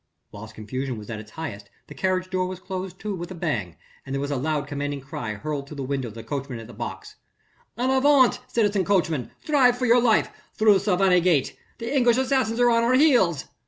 [0.31, 3.75] Whilst confusion was at its highest, the carriage door was closed to with a bang
[4.03, 6.65] and there was a loud, commanding cry hurled through the window at the coachman on
[6.65, 7.17] his box.
[7.77, 9.29] "En avant, citizen coachman!
[9.45, 10.31] Drive for your life!
[10.55, 11.55] through the Savenay gate.
[11.77, 13.45] The English assassins are on our heels."